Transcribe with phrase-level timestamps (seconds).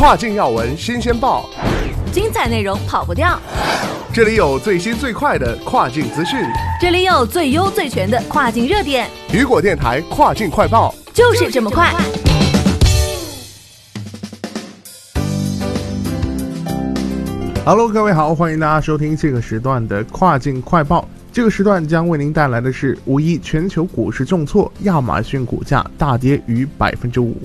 [0.00, 1.44] 跨境要闻新鲜报，
[2.10, 3.38] 精彩内容跑不掉。
[4.14, 6.40] 这里有最新最快的跨境资讯，
[6.80, 9.06] 这里有最优最全的跨境热点。
[9.30, 11.92] 雨果电台跨境快报就是这么快。
[17.66, 21.06] Hello，各位好，欢迎大家收听这个时段的跨境快报。
[21.30, 27.36] 这个时段将为您带来的是五一全球股市重挫，亚马逊股价大跌逾百分之五。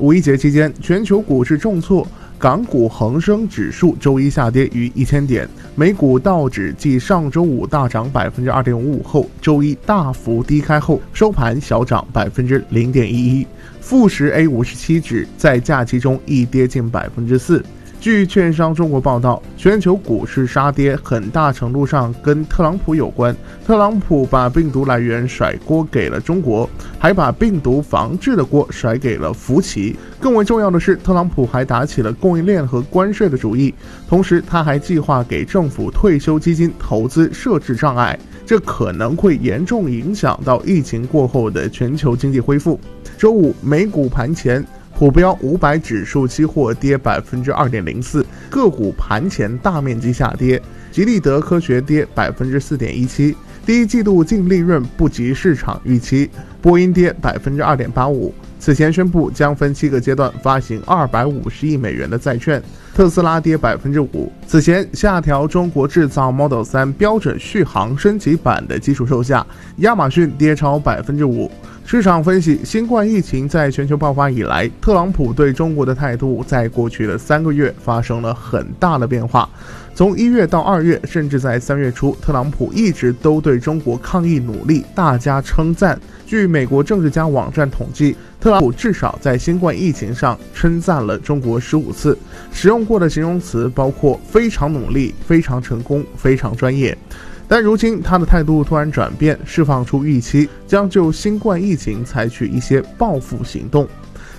[0.00, 2.06] 五一节期间，全球股市重挫，
[2.38, 13.46] 港股恒生指数周一下跌逾一千点，美股道指继上周五大涨百分之二点五五后，周一大幅低开后收盘小涨百分之零点一一。
[13.80, 17.64] 富时 A 五十七指在假期中亦跌近百分之四。
[18.00, 23.34] 据券商中国报道，全球股市杀跌很大程度上跟特朗普有关。
[23.66, 29.96] 特朗普把病毒来源甩锅给了中国，还把病毒防治的锅甩给了福奇。
[30.20, 33.74] 更为重要的是，特朗普还打起了供应链和关税的主意，
[34.08, 42.78] 同时他还计划给政府退休基金投资设置障碍，这可能会严重影响到疫情过后的全球经济恢复。
[43.18, 44.64] 周五美股盘前。
[44.98, 50.60] 普标五百指数期货跌百分之二点零四，个股盘前大面积下跌。
[50.90, 56.28] 吉利德科学跌百分之四点一七，第一季度净利润不及市场预期。
[56.60, 62.62] 波音跌百分之二点八五，此前宣布将分七个阶段发行二百五十亿美元的债券。
[62.94, 69.46] 特斯拉跌百分之五，此前下调中国制造 Model 三标准续航升级版的基础售价。
[69.76, 71.48] 亚马逊跌超百分之五。
[71.84, 79.48] 市场分析，新冠疫情在全球爆发以来，特朗普对中国的态度在过去的三个月发生了很大的变化。
[79.94, 85.98] 从一月到二月，甚至在三月初，特朗普一直都对中国抗疫努力大加称赞。
[86.26, 92.18] 据美国政治家网站统计，特朗普至少在新冠疫情上称赞了中国十五次，
[92.50, 96.96] 使用过的形容词包括非常努力、非常成功、非常专业。
[97.46, 103.88] 但如今他的态度突然转变，释放出预期，将就新冠疫情采取一些报复行动。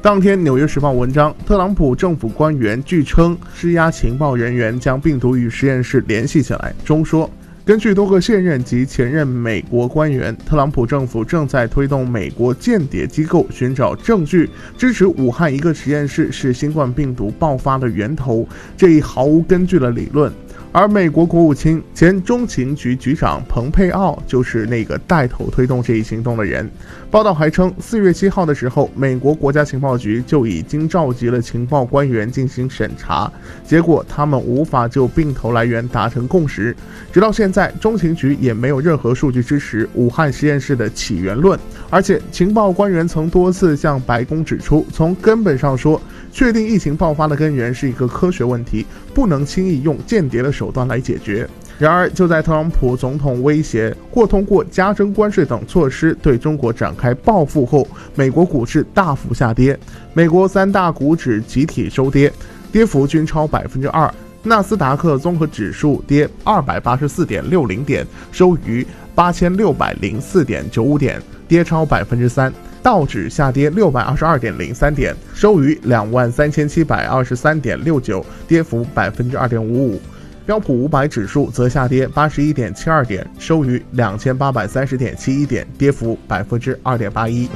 [0.00, 7.28] 当天，《纽约时报》文章，特朗普政府官员据称施压情报人员将病毒与实验室联系起来，中说，
[7.66, 20.30] 根据多个现任及前任美国官员，特朗普政府正在推动美国间谍机构寻找证据，支持武汉一个实验室是新冠病毒爆发的源头这一毫无根据的理论。
[20.74, 26.68] 而美国国务卿、前中情局局长蓬佩奥就是那个带头推动这一行动的人。
[27.12, 33.30] 报道还称，四月七号的时候，美国国家情报局就已经召集了情报官员进行审查，
[33.64, 36.74] 结果他们无法就病头来源达成共识。
[37.12, 41.56] 直到现在，中情局也没有任何数据支持武汉实验室的起源论，
[41.88, 46.02] 而且情报官员曾多次向白宫指出，从根本上说。
[46.34, 48.84] 确定疫情爆发的根源是一个科学问题，
[49.14, 51.48] 不能轻易用间谍的手段来解决。
[51.78, 57.86] 然而，就在特朗普总统威胁或通过加征关税等措施对中国展开报复后，
[58.16, 59.78] 美国股市大幅下跌，
[60.12, 62.32] 美国三大股指集体收跌，
[62.72, 64.12] 跌幅均超百分之二。
[64.42, 68.84] 纳斯达克综合指数跌二百八十四点六零点，收于
[69.14, 72.52] 八千六百零四点九五点，跌超百分之三。
[72.84, 80.00] 道指下跌六百二十二点零三点，收于两万三千七百二十三点六九，跌幅百分之二点五五。
[80.44, 87.48] 标普五百指数则下跌八十一点七二点，收于两千八百三十点七一点，跌幅百分之二点八一。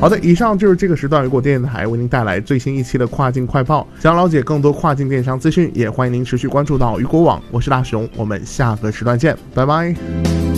[0.00, 3.84] 好的，以上就是这个时段雨果电台为您带来最新一期的跨境快报。
[3.98, 7.42] 想了解更多跨境电商资讯，也欢迎您持续关注到雨果网。
[7.50, 10.55] 我是大熊，我们下个时段见，拜拜。